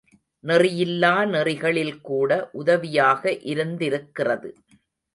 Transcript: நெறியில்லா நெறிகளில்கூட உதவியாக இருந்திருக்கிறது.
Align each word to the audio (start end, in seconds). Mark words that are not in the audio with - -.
நெறியில்லா 0.43 1.11
நெறிகளில்கூட 1.25 2.31
உதவியாக 2.51 3.39
இருந்திருக்கிறது. 3.45 4.51